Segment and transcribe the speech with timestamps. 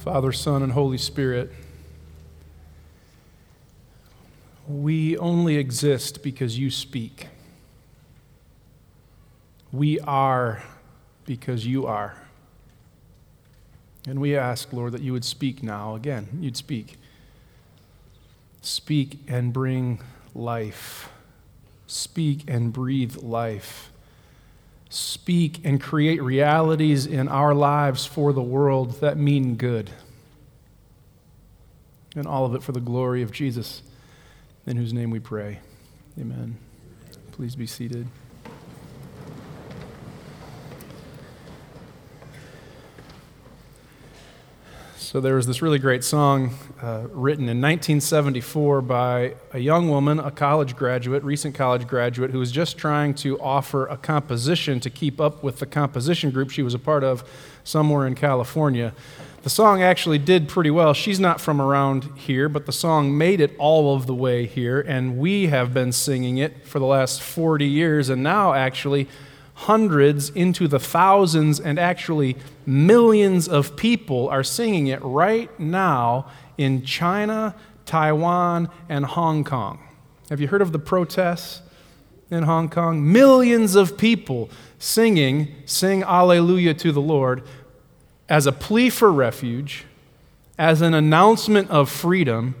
[0.00, 1.52] Father, Son, and Holy Spirit,
[4.66, 7.26] we only exist because you speak.
[9.70, 10.62] We are
[11.26, 12.16] because you are.
[14.08, 15.94] And we ask, Lord, that you would speak now.
[15.96, 16.96] Again, you'd speak.
[18.62, 20.00] Speak and bring
[20.34, 21.10] life.
[21.86, 23.92] Speak and breathe life.
[24.90, 29.88] Speak and create realities in our lives for the world that mean good.
[32.16, 33.82] And all of it for the glory of Jesus,
[34.66, 35.60] in whose name we pray.
[36.18, 36.58] Amen.
[37.30, 38.08] Please be seated.
[45.10, 50.20] So there was this really great song uh, written in 1974 by a young woman,
[50.20, 54.88] a college graduate, recent college graduate, who was just trying to offer a composition to
[54.88, 57.28] keep up with the composition group she was a part of
[57.64, 58.94] somewhere in California.
[59.42, 60.94] The song actually did pretty well.
[60.94, 64.80] She's not from around here, but the song made it all of the way here,
[64.80, 69.08] and we have been singing it for the last 40 years, and now actually
[69.60, 76.82] hundreds into the thousands and actually millions of people are singing it right now in
[76.82, 79.78] China, Taiwan, and Hong Kong.
[80.30, 81.60] Have you heard of the protests
[82.30, 83.12] in Hong Kong?
[83.12, 87.42] Millions of people singing, Sing Alleluia to the Lord,
[88.30, 89.84] as a plea for refuge,
[90.56, 92.54] as an announcement of freedom,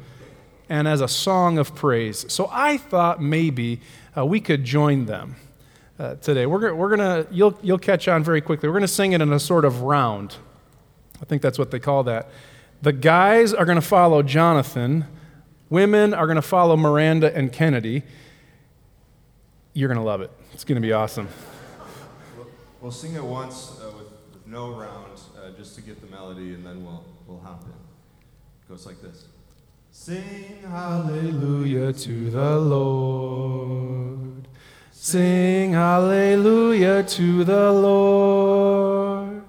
[0.68, 2.30] and as a song of praise.
[2.30, 3.80] So I thought maybe
[4.14, 5.36] uh, we could join them
[6.00, 6.46] uh, today.
[6.46, 8.68] We're, we're going to, you'll, you'll catch on very quickly.
[8.68, 10.36] We're going to sing it in a sort of round.
[11.20, 12.30] I think that's what they call that.
[12.80, 15.06] The guys are going to follow Jonathan,
[15.68, 18.02] women are going to follow Miranda and Kennedy.
[19.74, 20.30] You're going to love it.
[20.54, 21.28] It's going to be awesome.
[22.36, 22.48] We'll,
[22.80, 26.54] we'll sing it once uh, with, with, no round, uh, just to get the melody,
[26.54, 27.68] and then we'll, we'll hop in.
[27.68, 29.26] It goes like this.
[29.92, 34.48] Sing hallelujah to the Lord.
[35.02, 39.42] Sing hallelujah to the Lord.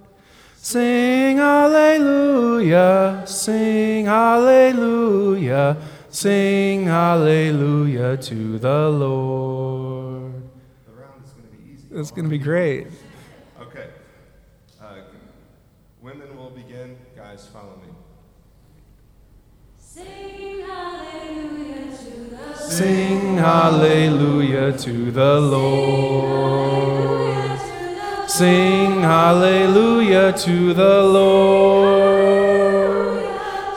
[0.55, 5.75] Sing hallelujah, sing hallelujah,
[6.09, 10.41] sing hallelujah to the Lord.
[10.85, 11.99] The round is going to be easy.
[11.99, 12.87] It's going to be great.
[13.59, 13.89] Okay.
[14.81, 15.01] Uh,
[16.01, 16.97] women will begin.
[17.13, 17.91] Guys, follow me.
[19.77, 23.35] Sing hallelujah to the Sing
[24.61, 27.09] hallelujah to the Lord.
[28.29, 32.05] Sing hallelujah to the Lord.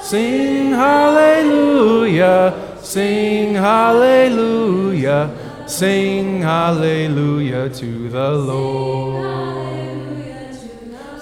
[0.03, 2.53] Sing hallelujah.
[2.83, 5.31] Sing hallelujah.
[5.67, 9.25] Sing hallelujah to the Lord.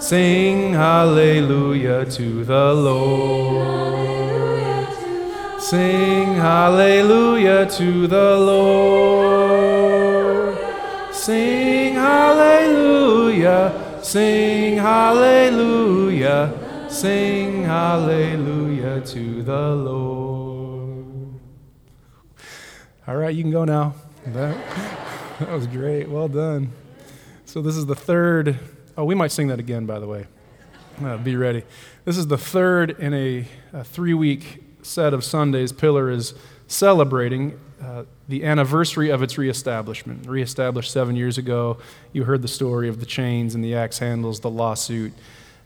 [0.01, 4.03] Sing hallelujah to the Lord.
[5.61, 9.42] Sing hallelujah to the Lord.
[11.23, 13.71] Sing hallelujah.
[14.03, 16.53] Sing hallelujah.
[16.91, 21.41] Sing hallelujah to the Lord.
[23.07, 23.95] All right, you can go now.
[24.27, 24.57] That,
[25.39, 26.09] that was great.
[26.09, 26.73] Well done.
[27.45, 28.59] So, this is the third.
[28.97, 30.27] Oh, we might sing that again, by the way.
[31.01, 31.63] Uh, be ready.
[32.05, 36.35] This is the third in a, a three week set of Sundays, Pillar is
[36.67, 40.29] celebrating uh, the anniversary of its reestablishment.
[40.29, 41.79] Reestablished seven years ago.
[42.13, 45.13] You heard the story of the chains and the axe handles, the lawsuit.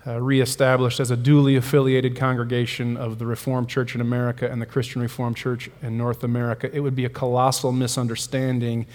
[0.07, 4.67] Uh, reestablished as a duly affiliated congregation of the Reformed Church in America and the
[4.67, 6.71] Christian Reformed Church in North America.
[6.73, 8.87] It would be a colossal misunderstanding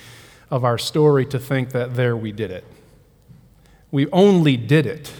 [0.50, 2.64] of our story to think that there we did it.
[3.92, 5.12] We only did it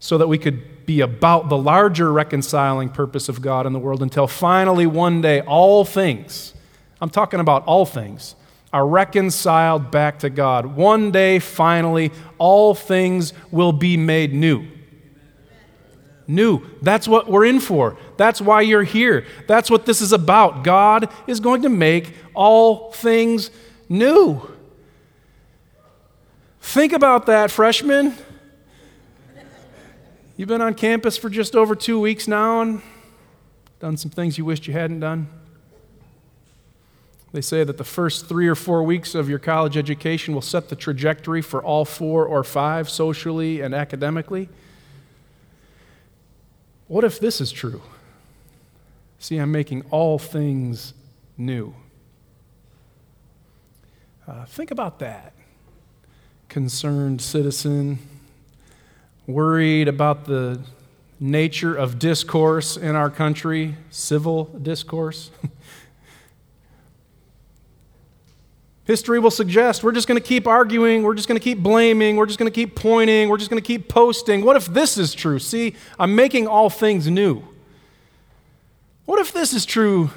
[0.00, 4.02] so that we could be about the larger reconciling purpose of God in the world
[4.02, 6.54] until finally one day all things,
[7.02, 8.36] I'm talking about all things,
[8.72, 10.66] are reconciled back to God.
[10.66, 14.68] One day, finally, all things will be made new.
[16.28, 16.64] New.
[16.80, 17.98] That's what we're in for.
[18.16, 19.26] That's why you're here.
[19.48, 20.62] That's what this is about.
[20.62, 23.50] God is going to make all things
[23.88, 24.48] new.
[26.60, 28.14] Think about that, freshmen.
[30.36, 32.80] You've been on campus for just over two weeks now and
[33.80, 35.41] done some things you wished you hadn't done.
[37.32, 40.68] They say that the first three or four weeks of your college education will set
[40.68, 44.50] the trajectory for all four or five socially and academically.
[46.88, 47.80] What if this is true?
[49.18, 50.92] See, I'm making all things
[51.38, 51.74] new.
[54.28, 55.32] Uh, think about that.
[56.50, 57.98] Concerned citizen,
[59.26, 60.60] worried about the
[61.18, 65.30] nature of discourse in our country, civil discourse.
[68.84, 72.16] History will suggest we're just going to keep arguing, we're just going to keep blaming,
[72.16, 74.44] we're just going to keep pointing, we're just going to keep posting.
[74.44, 75.38] What if this is true?
[75.38, 77.44] See, I'm making all things new.
[79.04, 80.10] What if this is true?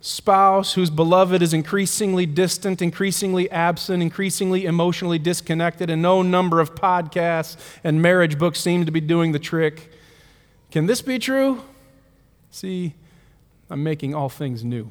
[0.00, 6.74] Spouse whose beloved is increasingly distant, increasingly absent, increasingly emotionally disconnected, and no number of
[6.74, 9.92] podcasts and marriage books seem to be doing the trick.
[10.72, 11.62] Can this be true?
[12.50, 12.94] See,
[13.70, 14.90] I'm making all things new.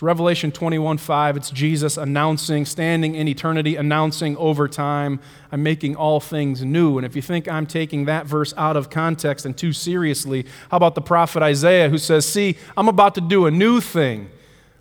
[0.00, 1.36] It's Revelation 21 5.
[1.36, 5.20] It's Jesus announcing, standing in eternity, announcing over time,
[5.52, 6.96] I'm making all things new.
[6.96, 10.78] And if you think I'm taking that verse out of context and too seriously, how
[10.78, 14.30] about the prophet Isaiah who says, See, I'm about to do a new thing?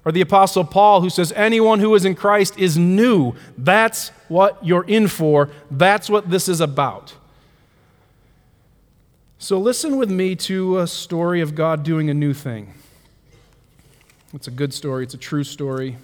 [0.06, 3.34] Or the apostle Paul who says, Anyone who is in Christ is new.
[3.58, 5.50] That's what you're in for.
[5.70, 7.14] That's what this is about.
[9.38, 12.74] So listen with me to a story of God doing a new thing.
[14.34, 15.98] It's a good story, it's a true story.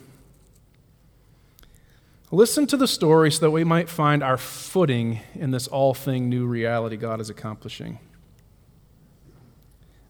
[2.32, 6.28] Listen to the story so that we might find our footing in this all thing
[6.28, 8.00] new reality God is accomplishing.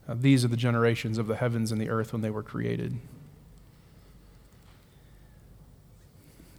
[0.08, 2.96] Uh, these are the generations of the heavens and the earth when they were created.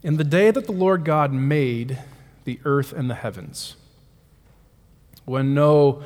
[0.04, 1.98] In the day that the Lord God made
[2.45, 3.75] the earth and the heavens,
[5.25, 6.04] when no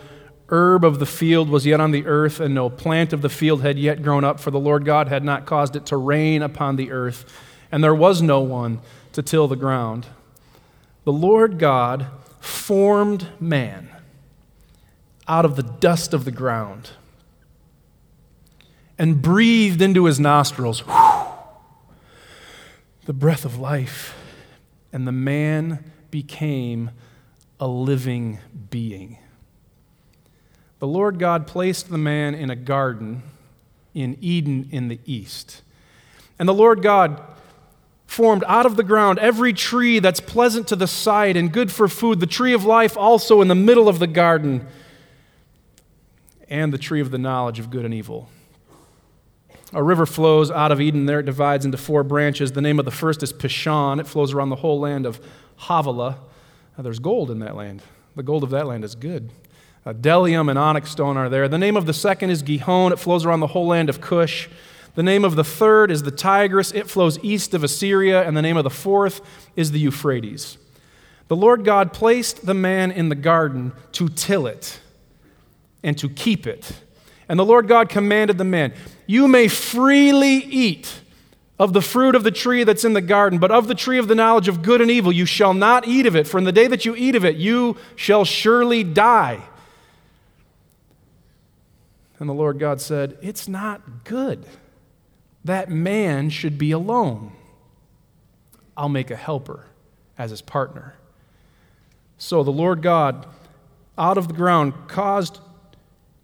[0.52, 3.62] herb of the field was yet on the earth, and no plant of the field
[3.62, 6.76] had yet grown up, for the Lord God had not caused it to rain upon
[6.76, 7.26] the earth,
[7.72, 8.82] and there was no one
[9.14, 10.08] to till the ground.
[11.06, 12.08] The Lord God
[12.40, 13.90] formed man
[15.28, 16.92] out of the dust of the ground
[18.98, 21.34] and breathed into his nostrils whew,
[23.06, 24.16] the breath of life,
[24.94, 26.92] and the man became
[27.60, 28.40] a living
[28.70, 29.18] being.
[30.82, 33.22] The Lord God placed the man in a garden
[33.94, 35.62] in Eden in the east.
[36.40, 37.22] And the Lord God
[38.08, 41.88] formed out of the ground every tree that's pleasant to the sight and good for
[41.88, 44.66] food, the tree of life also in the middle of the garden,
[46.50, 48.28] and the tree of the knowledge of good and evil.
[49.74, 51.06] A river flows out of Eden.
[51.06, 52.54] There it divides into four branches.
[52.54, 54.00] The name of the first is Pishon.
[54.00, 55.22] It flows around the whole land of
[55.58, 56.18] Havilah.
[56.76, 57.84] Now, there's gold in that land.
[58.16, 59.30] The gold of that land is good.
[59.84, 61.48] Uh, Bdellium and onyx stone are there.
[61.48, 62.92] The name of the second is Gihon.
[62.92, 64.48] It flows around the whole land of Cush.
[64.94, 66.72] The name of the third is the Tigris.
[66.72, 68.24] It flows east of Assyria.
[68.24, 69.22] And the name of the fourth
[69.56, 70.58] is the Euphrates.
[71.30, 74.80] The Lord God placed the man in the garden to till it
[75.82, 76.74] and to keep it.
[77.28, 78.74] And the Lord God commanded the man,
[79.08, 81.02] You may freely eat
[81.58, 84.08] of the fruit of the tree that's in the garden, but of the tree of
[84.08, 86.52] the knowledge of good and evil you shall not eat of it, for in the
[86.52, 89.42] day that you eat of it, you shall surely die.
[92.22, 94.46] And the Lord God said, It's not good
[95.44, 97.32] that man should be alone.
[98.78, 99.66] I'll make a helper
[100.20, 100.94] as his partner.
[102.20, 103.26] So the Lord God,
[103.98, 105.40] out of the ground, caused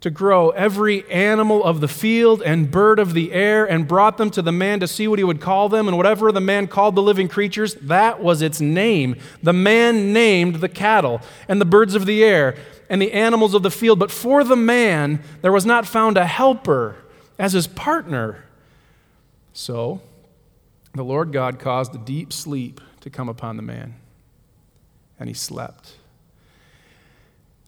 [0.02, 4.30] to grow every animal of the field and bird of the air and brought them
[4.30, 5.88] to the man to see what he would call them.
[5.88, 9.16] And whatever the man called the living creatures, that was its name.
[9.42, 12.56] The man named the cattle and the birds of the air
[12.90, 14.00] and the animals of the field.
[14.00, 16.96] But for the man, there was not found a helper
[17.38, 18.44] as his partner.
[19.54, 20.02] So
[20.94, 23.96] the Lord God caused a deep sleep to come upon the man,
[25.20, 25.94] and he slept.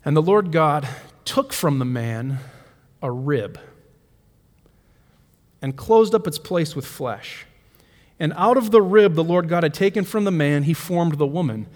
[0.04, 0.88] And the Lord God
[1.26, 2.40] took from the man
[3.02, 3.60] a rib
[5.62, 7.46] and closed up its place with flesh.
[8.20, 11.18] And out of the rib the Lord God had taken from the man, he formed
[11.18, 11.68] the woman.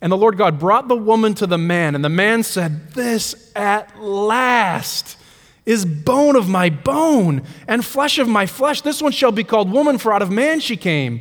[0.00, 3.52] And the Lord God brought the woman to the man, and the man said, This
[3.54, 5.18] at last
[5.66, 8.80] is bone of my bone and flesh of my flesh.
[8.80, 11.20] This one shall be called woman, for out of man she came.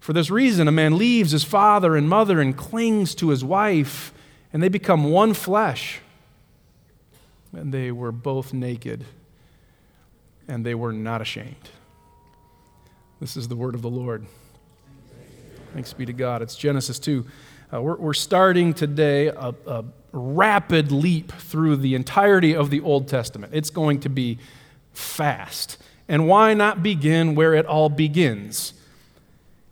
[0.00, 4.12] For this reason, a man leaves his father and mother and clings to his wife,
[4.52, 6.00] and they become one flesh.
[7.52, 9.06] And they were both naked,
[10.46, 11.70] and they were not ashamed.
[13.18, 14.26] This is the word of the Lord.
[15.72, 16.42] Thanks be to God.
[16.42, 17.24] It's Genesis 2.
[17.74, 23.08] Uh, we're, we're, starting today a, a rapid leap through the entirety of the Old
[23.08, 23.52] Testament.
[23.52, 24.38] It's going to be
[24.92, 25.78] fast.
[26.06, 28.74] And why not begin where it all begins?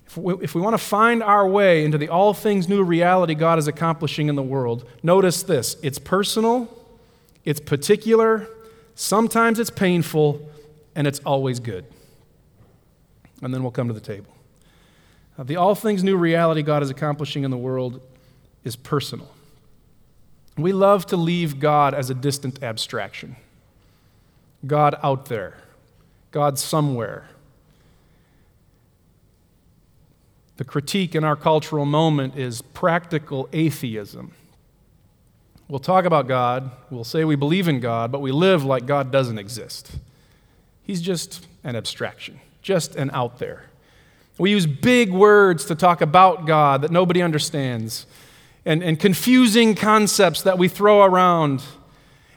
[0.07, 3.35] If we, if we, want to find our way into the all things new reality
[3.35, 6.77] God is accomplishing in the world, notice this it's personal,
[7.45, 8.49] it's particular,
[8.97, 10.51] sometimes it's painful,
[10.97, 11.85] and it's always good.
[13.43, 14.35] And then we'll come to the table.
[15.39, 18.01] Uh, the all things new reality God is accomplishing in the world
[18.65, 19.31] is personal.
[20.57, 23.37] We love to leave God as a distant abstraction.
[24.67, 25.55] God out there,
[26.31, 27.29] God somewhere.
[30.59, 34.33] The critique in our cultural moment is practical atheism.
[35.69, 39.11] We'll talk about God, we'll say we believe in God, but we live like God
[39.11, 39.93] doesn't exist.
[40.83, 43.65] He's just an abstraction, just an out there.
[44.43, 48.07] We use big words to talk about God that nobody understands,
[48.65, 51.63] and, and confusing concepts that we throw around.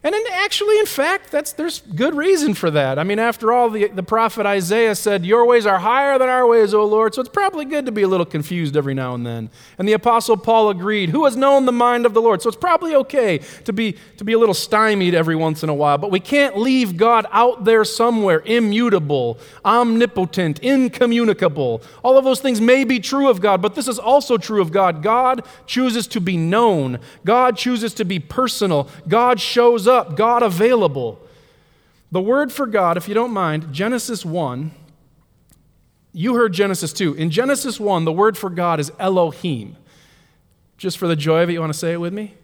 [0.06, 3.00] And in, actually, in fact, that's, there's good reason for that.
[3.00, 6.46] I mean, after all, the, the prophet Isaiah said, Your ways are higher than our
[6.46, 7.16] ways, O Lord.
[7.16, 9.50] So it's probably good to be a little confused every now and then.
[9.80, 12.44] And the apostle Paul agreed, Who has known the mind of the Lord?
[12.44, 15.74] So it's probably okay to be, to be a little stymied every once in a
[15.74, 15.98] while.
[15.98, 21.82] But we can't leave God out there somewhere, immutable, omnipotent, incommunicable.
[22.04, 24.72] All of those things may be true of God, but this is also true of
[24.72, 25.02] God.
[25.02, 30.44] God chooses to be known, God chooses to be personal, God shows up up, God
[30.44, 31.20] available.
[32.12, 34.72] The word for God, if you don't mind, Genesis 1,
[36.14, 37.16] you heard Genesis 2.
[37.16, 39.76] In Genesis 1, the word for God is Elohim.
[40.78, 42.36] Just for the joy of it, you want to say it with me?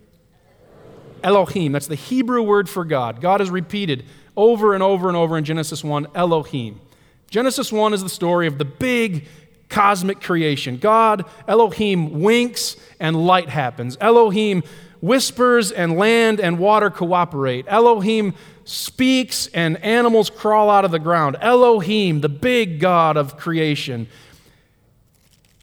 [1.23, 1.71] Elohim.
[1.71, 3.21] That's the Hebrew word for God.
[3.21, 4.05] God is repeated
[4.35, 6.81] over and over and over in Genesis 1, Elohim.
[7.29, 9.27] Genesis 1 is the story of the big
[9.69, 10.77] cosmic creation.
[10.77, 13.97] God, Elohim, winks and light happens.
[14.01, 14.63] Elohim
[15.01, 17.65] whispers and land and water cooperate.
[17.67, 21.35] Elohim speaks and animals crawl out of the ground.
[21.41, 24.07] Elohim, the big God of creation.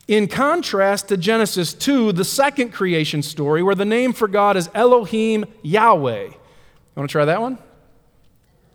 [0.09, 4.68] In contrast to Genesis 2, the second creation story, where the name for God is
[4.75, 6.25] Elohim Yahweh.
[6.25, 6.35] You
[6.97, 7.59] want to try that one?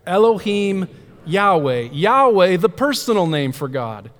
[0.05, 0.87] Elohim
[1.25, 1.89] Yahweh.
[1.91, 4.11] Yahweh, the personal name for God.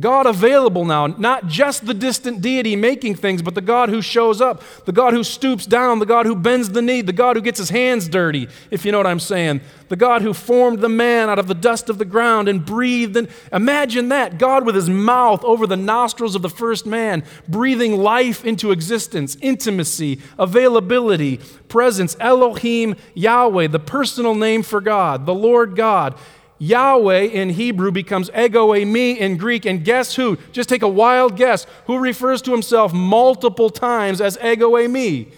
[0.00, 4.40] God available now, not just the distant deity making things, but the God who shows
[4.40, 7.42] up, the God who stoops down, the God who bends the knee, the God who
[7.42, 10.88] gets his hands dirty, if you know what I'm saying, the God who formed the
[10.88, 13.16] man out of the dust of the ground and breathed.
[13.16, 17.98] And imagine that God with his mouth over the nostrils of the first man, breathing
[17.98, 22.16] life into existence, intimacy, availability, presence.
[22.20, 26.16] Elohim Yahweh, the personal name for God, the Lord God.
[26.60, 30.36] Yahweh in Hebrew becomes ego eimi in Greek, and guess who?
[30.52, 31.66] Just take a wild guess.
[31.86, 35.32] Who refers to himself multiple times as ego eimi?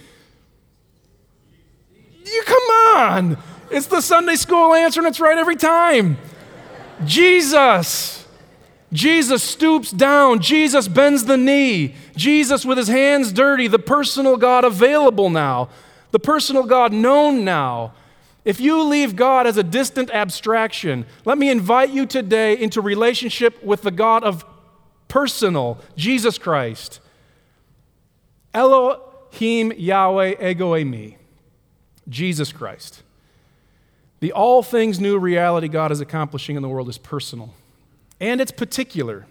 [2.25, 2.62] You come
[2.97, 3.38] on!
[3.71, 6.19] It's the Sunday school answer, and it's right every time.
[7.05, 8.26] Jesus.
[8.93, 10.41] Jesus stoops down.
[10.41, 11.95] Jesus bends the knee.
[12.17, 15.69] Jesus, with his hands dirty, the personal God available now,
[16.11, 17.93] the personal God known now.
[18.45, 23.63] If you leave God as a distant abstraction, let me invite you today into relationship
[23.63, 24.45] with the God of
[25.07, 27.01] personal, Jesus Christ.
[28.53, 31.17] Elohim Yahweh Ego Eimi,
[32.09, 33.03] Jesus Christ.
[34.21, 37.55] The all things new reality God is accomplishing in the world is personal
[38.21, 39.27] and it's particular.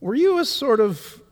[0.00, 1.22] Were you a sort of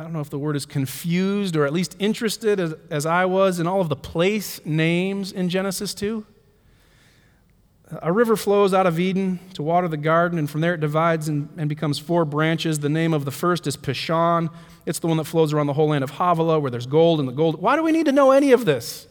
[0.00, 3.26] I don't know if the word is confused or at least interested as, as I
[3.26, 6.24] was in all of the place names in Genesis 2.
[8.00, 11.28] A river flows out of Eden to water the garden, and from there it divides
[11.28, 12.78] and, and, becomes four branches.
[12.78, 14.48] The name of the first is Pishon.
[14.86, 17.28] It's the one that flows around the whole land of Havilah, where there's gold and
[17.28, 17.60] the gold.
[17.60, 19.06] Why do we need to know any of this?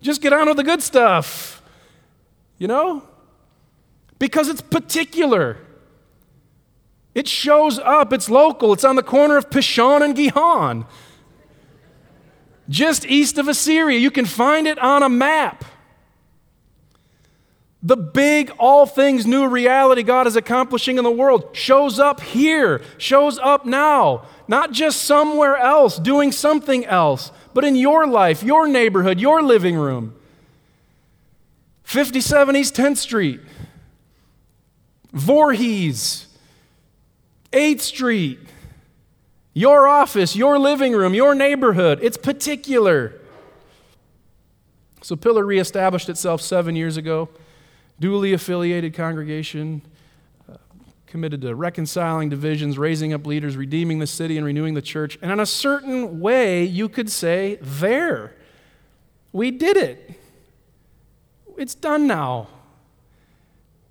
[0.00, 1.60] Just get on with the good stuff.
[2.56, 3.02] You know?
[4.18, 5.58] Because it's particular.
[7.14, 10.86] It shows up, it's local, it's on the corner of Pishon and Gihon,
[12.68, 13.98] just east of Assyria.
[13.98, 15.64] You can find it on a map.
[17.82, 22.80] The big, all things new reality God is accomplishing in the world shows up here,
[22.96, 28.68] shows up now, not just somewhere else doing something else, but in your life, your
[28.68, 30.14] neighborhood, your living room.
[31.82, 33.40] 57 East 10th Street,
[35.12, 36.28] Voorhees,
[37.52, 38.40] 8th Street,
[39.54, 41.98] your office, your living room, your neighborhood.
[42.02, 43.20] It's particular.
[45.02, 47.28] So, Pillar reestablished itself seven years ago,
[47.98, 49.82] duly affiliated congregation,
[50.48, 50.56] uh,
[51.06, 55.18] committed to reconciling divisions, raising up leaders, redeeming the city, and renewing the church.
[55.20, 58.34] And in a certain way, you could say, there,
[59.32, 60.20] we did it.
[61.58, 62.48] It's done now.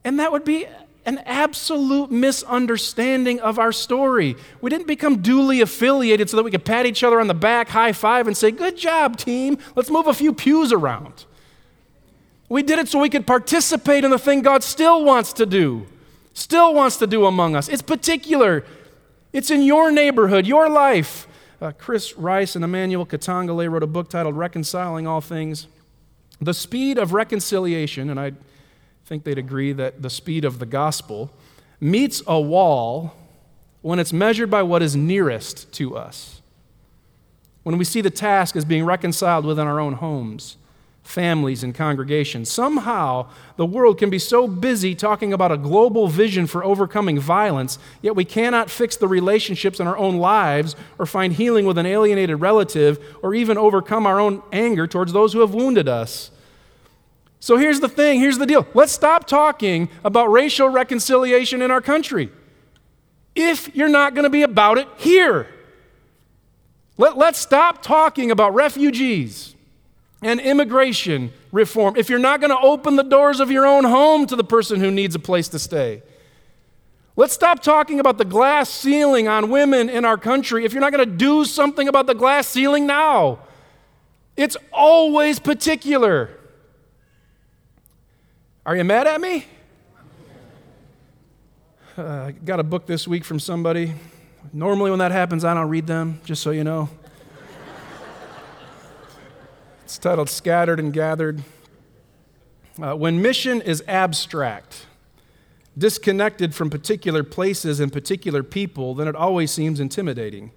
[0.04, 0.66] And that would be
[1.06, 4.36] an absolute misunderstanding of our story.
[4.62, 7.70] We didn't become duly affiliated so that we could pat each other on the back,
[7.70, 9.58] high five, and say, Good job, team.
[9.76, 11.26] Let's move a few pews around.
[12.50, 15.88] We did it so we could participate in the thing God still wants to do,
[16.34, 17.70] still wants to do among us.
[17.70, 18.66] It's particular,
[19.32, 21.28] it's in your neighborhood, your life.
[21.62, 25.68] Uh, Chris Rice and Emmanuel Katongole wrote a book titled Reconciling All Things.
[26.42, 28.34] The speed of reconciliation, and I
[29.12, 31.34] think they'd agree that the speed of the gospel,
[31.82, 33.14] meets a wall
[33.82, 36.42] when it's measured by what is nearest to us.
[37.64, 40.56] When we see the task as being reconciled within our own homes,
[41.04, 42.50] families, and congregations.
[42.50, 43.28] Somehow,
[43.58, 48.16] the world can be so busy talking about a global vision for overcoming violence, yet
[48.16, 52.40] we cannot fix the relationships in our own lives, or find healing with an alienated
[52.40, 56.32] relative, or even overcome our own anger towards those who have wounded us.
[57.42, 58.68] So here's the thing here's the deal.
[58.76, 62.30] Let's stop talking about racial reconciliation in our country
[63.36, 65.48] if you're not going to be about it here.
[66.98, 69.56] Let, let's stop talking about refugees
[70.22, 74.28] and immigration reform if you're not going to open the doors of your own home
[74.28, 76.04] to the person who needs a place to stay.
[77.16, 80.92] Let's stop talking about the glass ceiling on women in our country if you're not
[80.92, 83.40] going to do something about the glass ceiling now.
[84.38, 86.38] It's always particular.
[88.64, 89.48] Are you mad at me?
[91.98, 93.96] Uh, I got a book this week from somebody.
[94.54, 96.88] Normally, when that happens, I don't read them, just so you know.
[99.84, 101.42] It's titled Scattered and Gathered.
[102.80, 104.86] Uh, when mission is abstract,
[105.76, 110.52] disconnected from particular places and particular people, then it always seems intimidating.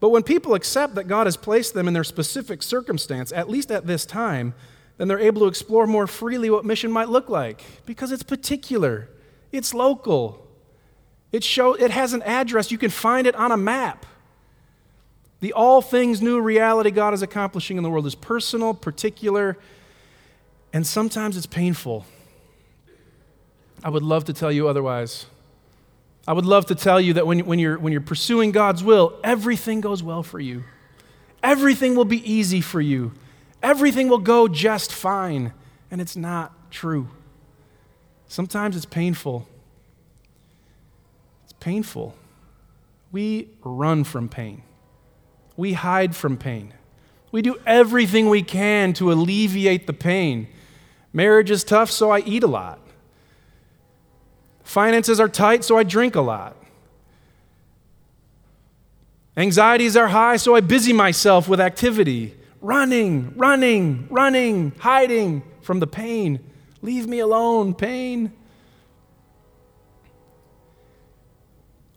[0.00, 3.70] But when people accept that God has placed them in their specific circumstance, at least
[3.70, 4.54] at this time,
[4.98, 9.08] then they're able to explore more freely what mission might look like because it's particular,
[9.52, 10.46] it's local,
[11.32, 14.04] it, show, it has an address, you can find it on a map.
[15.40, 19.56] The all things new reality God is accomplishing in the world is personal, particular,
[20.72, 22.04] and sometimes it's painful.
[23.84, 25.26] I would love to tell you otherwise.
[26.26, 29.18] I would love to tell you that when, when, you're, when you're pursuing God's will,
[29.22, 30.64] everything goes well for you.
[31.42, 33.12] Everything will be easy for you.
[33.62, 35.52] Everything will go just fine.
[35.90, 37.08] And it's not true.
[38.26, 39.48] Sometimes it's painful.
[41.44, 42.14] It's painful.
[43.10, 44.62] We run from pain.
[45.56, 46.74] We hide from pain.
[47.32, 50.48] We do everything we can to alleviate the pain.
[51.12, 52.78] Marriage is tough, so I eat a lot.
[54.62, 56.54] Finances are tight, so I drink a lot.
[59.36, 62.34] Anxieties are high, so I busy myself with activity.
[62.60, 66.40] Running, running, running, hiding from the pain.
[66.82, 68.32] Leave me alone, pain.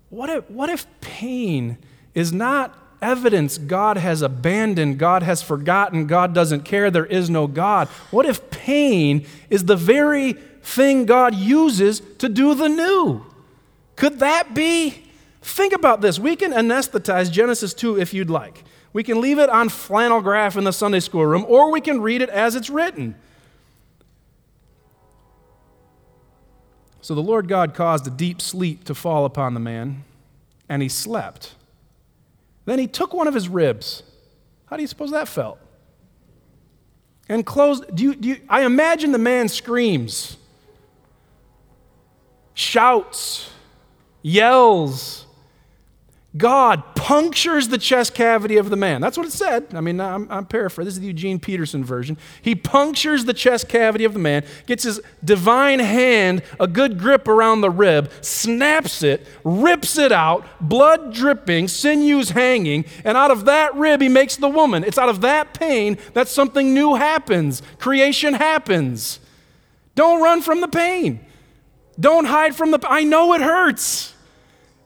[0.10, 1.78] What if, what if pain
[2.14, 7.48] is not evidence God has abandoned, God has forgotten, God doesn't care, there is no
[7.48, 7.88] God?
[8.12, 13.26] What if pain is the very thing God uses to do the new?
[13.96, 15.11] Could that be?
[15.42, 16.20] Think about this.
[16.20, 18.64] We can anesthetize Genesis 2 if you'd like.
[18.94, 22.02] We can leave it on flannel graph in the Sunday school room, or we can
[22.02, 23.16] read it as it's written.
[27.02, 30.04] So the Lord God caused a deep sleep to fall upon the man,
[30.70, 31.56] and he slept.
[32.66, 34.04] Then he took one of his ribs.
[34.66, 35.60] How do you suppose that felt?
[37.28, 37.96] And closed.
[37.96, 40.38] Do you, do you, I imagine the man screams,
[42.54, 43.50] shouts,
[44.22, 45.26] yells.
[46.38, 49.02] God punctures the chest cavity of the man.
[49.02, 49.68] That's what it said.
[49.74, 50.86] I mean, I'm, I'm, paraphrasing.
[50.86, 52.18] This is the Eugene Peterson version.
[52.42, 57.28] He punctures the chest cavity of the man, gets his divine hand a good grip
[57.28, 63.44] around the rib, snaps it, rips it out, blood dripping, sinews hanging, and out of
[63.44, 64.86] that rib, he makes the woman.
[64.86, 67.62] It's out of that pain that something new happens.
[67.78, 69.20] Creation happens.
[69.96, 71.20] Don't run from the pain.
[72.00, 74.14] Don't hide from the I know it hurts.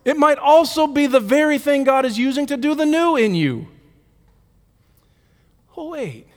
[0.06, 3.34] It might also be the very thing God is using to do the new in
[3.34, 3.66] you.
[5.76, 6.28] Oh, wait.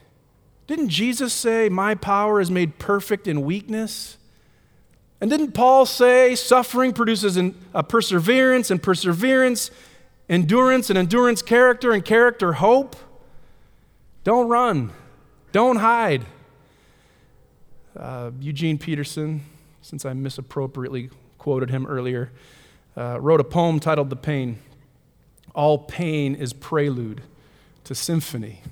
[0.66, 4.18] Didn't Jesus say, My power is made perfect in weakness?
[5.20, 9.70] And didn't Paul say, Suffering produces an, a perseverance, and perseverance,
[10.28, 12.96] endurance, and endurance, character, and character, hope?
[14.24, 14.90] Don't run,
[15.52, 16.26] don't hide.
[17.96, 19.42] Uh, Eugene Peterson,
[19.80, 22.32] since I misappropriately quoted him earlier,
[22.96, 24.58] uh, wrote a poem titled The Pain.
[25.54, 27.22] All pain is prelude
[27.84, 28.62] to symphony,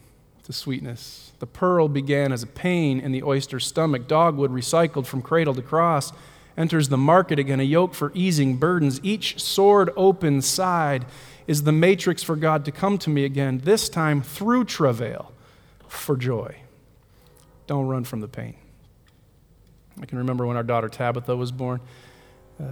[0.44, 1.32] to sweetness.
[1.38, 5.62] The pearl began as a pain in the oyster's stomach, dogwood recycled from cradle to
[5.62, 6.12] cross.
[6.56, 9.00] Enters the market again, a yoke for easing burdens.
[9.02, 11.06] Each sword open side
[11.46, 15.32] is the matrix for God to come to me again, this time through travail
[15.86, 16.56] for joy.
[17.66, 18.56] Don't run from the pain.
[20.00, 21.80] I can remember when our daughter Tabitha was born.
[22.60, 22.64] Uh,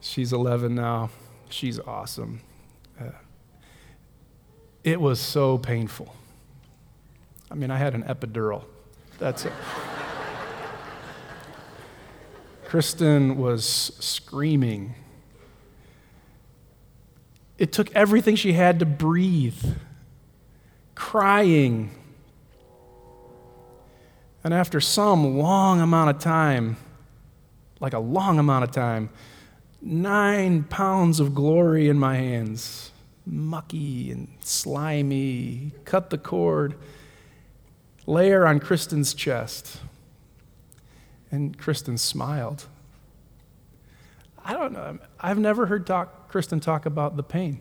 [0.00, 1.10] She's 11 now.
[1.48, 2.40] She's awesome.
[2.98, 3.04] Uh,
[4.84, 6.14] It was so painful.
[7.50, 8.64] I mean, I had an epidural.
[9.18, 9.52] That's it.
[12.66, 14.94] Kristen was screaming.
[17.58, 19.62] It took everything she had to breathe,
[20.94, 21.90] crying.
[24.44, 26.76] And after some long amount of time,
[27.80, 29.10] like a long amount of time,
[29.82, 32.92] nine pounds of glory in my hands,
[33.26, 36.74] mucky and slimy, cut the cord,
[38.06, 39.80] lay her on Kristen's chest.
[41.32, 42.66] And Kristen smiled.
[44.44, 44.98] I don't know.
[45.20, 47.60] I've never heard talk, Kristen talk about the pain.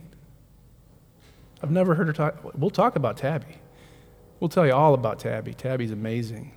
[1.62, 2.58] I've never heard her talk.
[2.58, 3.58] We'll talk about Tabby.
[4.40, 5.54] We'll tell you all about Tabby.
[5.54, 6.54] Tabby's amazing.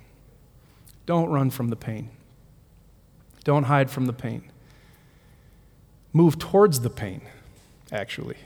[1.05, 2.09] Don't run from the pain.
[3.43, 4.49] Don't hide from the pain.
[6.13, 7.21] Move towards the pain,
[7.91, 8.37] actually.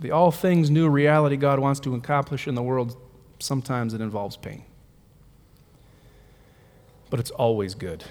[0.00, 2.96] The all things new reality God wants to accomplish in the world,
[3.38, 4.64] sometimes it involves pain
[7.10, 8.04] but it's always good.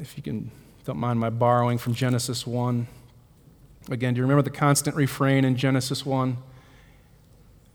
[0.00, 0.50] If you can,
[0.84, 2.86] don't mind my borrowing from Genesis 1.
[3.90, 6.36] Again, do you remember the constant refrain in Genesis 1?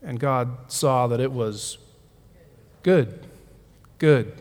[0.04, 1.78] And God saw that it was
[2.84, 3.26] good,
[3.98, 4.34] good,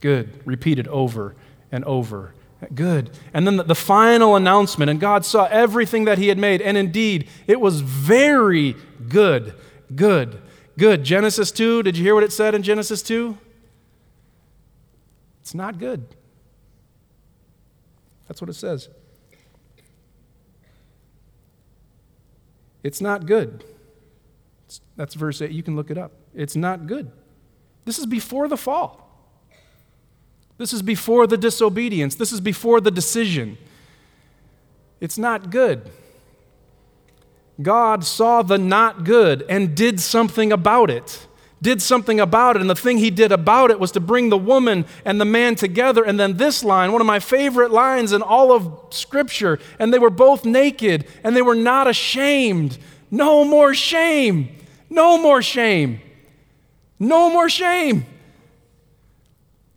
[0.00, 1.36] good, repeated over
[1.70, 2.34] and over.
[2.74, 3.10] Good.
[3.32, 6.76] And then the, the final announcement, and God saw everything that He had made, and
[6.76, 8.74] indeed, it was very
[9.08, 9.54] good,
[9.94, 10.40] good,
[10.78, 11.04] good.
[11.04, 13.36] Genesis 2, did you hear what it said in Genesis 2?
[15.40, 16.06] It's not good.
[18.26, 18.88] That's what it says.
[22.82, 23.64] It's not good.
[24.66, 25.50] It's, that's verse 8.
[25.50, 26.12] You can look it up.
[26.34, 27.10] It's not good.
[27.84, 29.03] This is before the fall.
[30.58, 32.14] This is before the disobedience.
[32.14, 33.58] This is before the decision.
[35.00, 35.90] It's not good.
[37.60, 41.26] God saw the not good and did something about it
[41.64, 42.60] did something about it.
[42.60, 45.56] And the thing he did about it was to bring the woman and the man
[45.56, 46.04] together.
[46.04, 49.98] And then this line, one of my favorite lines in all of Scripture, and they
[49.98, 52.78] were both naked and they were not ashamed.
[53.10, 54.54] No more shame.
[54.90, 56.00] No more shame.
[57.00, 58.06] No more shame.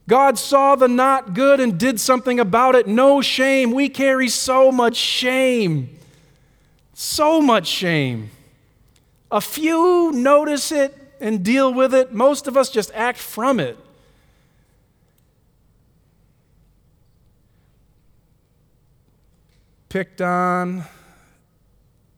[0.08, 2.88] God saw the not good and did something about it.
[2.88, 3.72] No shame.
[3.72, 5.98] We carry so much shame.
[6.94, 8.32] So much shame.
[9.30, 12.14] A few notice it and deal with it.
[12.14, 13.78] Most of us just act from it.
[19.90, 20.86] Picked on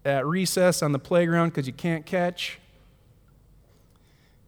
[0.06, 2.60] at recess on the playground because you can't catch.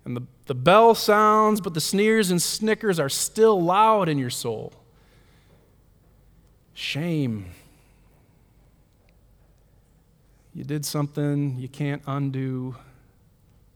[0.05, 4.29] And the, the bell sounds, but the sneers and snickers are still loud in your
[4.29, 4.73] soul.
[6.73, 7.45] Shame.
[10.53, 12.75] You did something you can't undo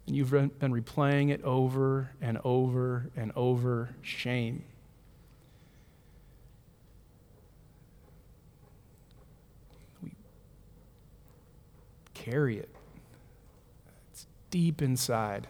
[0.05, 4.65] and you've been replaying it over and over and over shame.
[10.03, 10.11] We
[12.13, 12.67] carry it,
[14.11, 15.47] it's deep inside.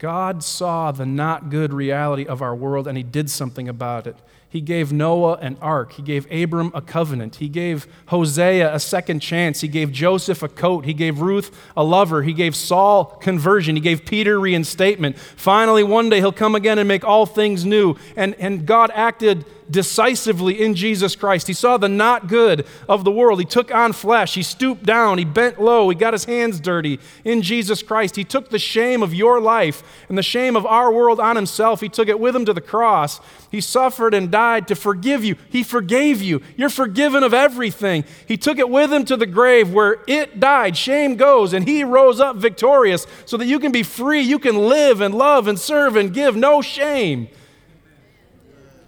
[0.00, 4.16] God saw the not good reality of our world and He did something about it.
[4.48, 5.92] He gave Noah an ark.
[5.92, 7.36] He gave Abram a covenant.
[7.36, 9.60] He gave Hosea a second chance.
[9.60, 10.86] He gave Joseph a coat.
[10.86, 12.22] He gave Ruth a lover.
[12.22, 13.76] He gave Saul conversion.
[13.76, 15.16] He gave Peter reinstatement.
[15.18, 17.94] Finally, one day he'll come again and make all things new.
[18.16, 21.46] And, and God acted decisively in Jesus Christ.
[21.46, 23.38] He saw the not good of the world.
[23.38, 24.34] He took on flesh.
[24.34, 25.18] He stooped down.
[25.18, 25.88] He bent low.
[25.88, 28.16] He got his hands dirty in Jesus Christ.
[28.16, 31.80] He took the shame of your life and the shame of our world on himself.
[31.80, 33.20] He took it with him to the cross.
[33.50, 35.36] He suffered and died to forgive you.
[35.48, 36.42] He forgave you.
[36.56, 38.04] You're forgiven of everything.
[38.26, 40.76] He took it with him to the grave where it died.
[40.76, 44.20] Shame goes, and he rose up victorious so that you can be free.
[44.20, 47.28] You can live and love and serve and give no shame.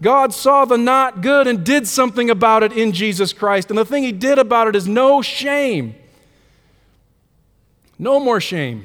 [0.02, 3.70] God saw the not good and did something about it in Jesus Christ.
[3.70, 5.94] And the thing he did about it is no shame.
[8.00, 8.84] No more shame.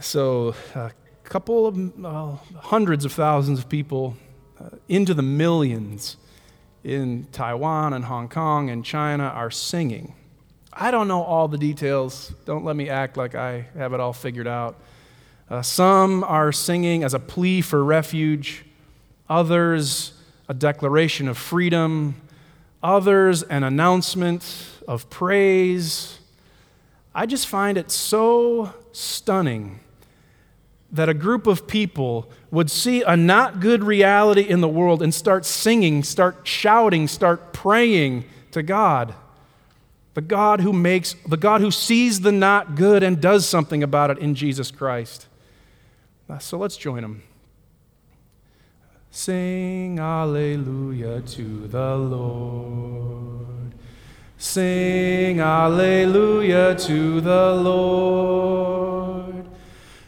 [0.00, 0.92] So, a
[1.24, 1.92] couple of
[2.56, 4.16] hundreds of thousands of people,
[4.58, 6.16] uh, into the millions
[6.84, 10.14] in Taiwan and Hong Kong and China, are singing.
[10.72, 12.32] I don't know all the details.
[12.46, 14.76] Don't let me act like I have it all figured out.
[15.48, 18.64] Uh, some are singing as a plea for refuge,
[19.28, 20.12] others,
[20.48, 22.20] a declaration of freedom,
[22.82, 26.18] others, an announcement of praise.
[27.14, 29.78] I just find it so stunning
[30.90, 35.14] that a group of people would see a not good reality in the world and
[35.14, 39.14] start singing, start shouting, start praying to God.
[40.14, 44.10] The God who makes, the God who sees the not good and does something about
[44.10, 45.26] it in Jesus Christ.
[46.28, 47.22] Uh, So let's join them.
[49.10, 53.72] Sing Alleluia to the Lord.
[54.36, 59.46] Sing Alleluia to the Lord.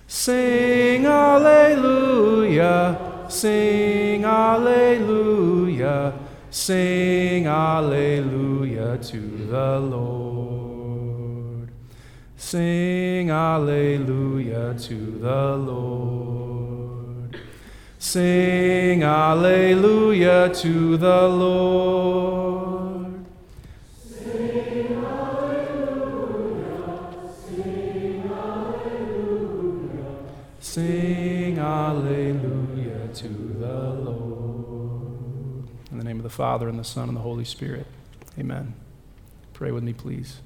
[0.06, 2.98] Sing Alleluia.
[3.28, 6.12] Sing Alleluia.
[6.50, 10.37] Sing Alleluia to the Lord.
[12.50, 17.36] Sing Alleluia to the Lord.
[17.98, 23.26] Sing Alleluia to the Lord.
[24.02, 26.40] Sing hallelujah.
[30.58, 35.68] Sing Alleluia to the Lord.
[35.90, 37.86] In the name of the Father, and the Son, and the Holy Spirit.
[38.38, 38.72] Amen.
[39.52, 40.40] Pray with me, please.